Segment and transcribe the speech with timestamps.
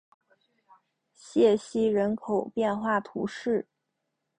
[1.13, 3.67] 谢西人口变化图示